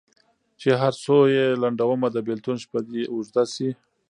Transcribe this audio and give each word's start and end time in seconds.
چي 0.59 0.69
هر 0.81 0.93
څو 1.03 1.15
یې 1.35 1.45
لنډومه 1.61 2.07
د 2.11 2.17
بېلتون 2.27 2.57
شپه 2.63 2.79
دي 2.89 3.03
اوږده 3.13 3.43
سي 3.53 3.69